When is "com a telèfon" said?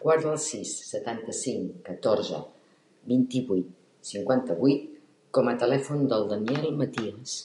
5.38-6.04